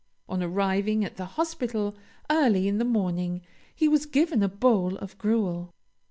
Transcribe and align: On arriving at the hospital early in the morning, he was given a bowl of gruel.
On 0.27 0.41
arriving 0.41 1.05
at 1.05 1.17
the 1.17 1.25
hospital 1.37 1.95
early 2.27 2.67
in 2.67 2.79
the 2.79 2.83
morning, 2.83 3.41
he 3.75 3.87
was 3.87 4.07
given 4.07 4.41
a 4.41 4.49
bowl 4.49 4.95
of 4.97 5.15
gruel. 5.19 5.75